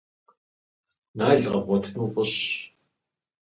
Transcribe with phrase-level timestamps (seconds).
[1.17, 2.33] Нал къэбгъуэтыну фӏыщ.